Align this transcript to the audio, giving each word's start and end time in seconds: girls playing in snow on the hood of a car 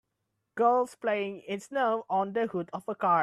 girls 0.57 0.95
playing 0.99 1.41
in 1.47 1.59
snow 1.59 2.05
on 2.09 2.33
the 2.33 2.47
hood 2.47 2.69
of 2.73 2.83
a 2.87 2.95
car 2.95 3.19